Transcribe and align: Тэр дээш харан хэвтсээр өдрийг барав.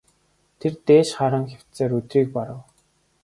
Тэр 0.59 0.73
дээш 0.87 1.09
харан 1.17 1.45
хэвтсээр 1.53 1.91
өдрийг 1.99 2.29
барав. 2.35 2.61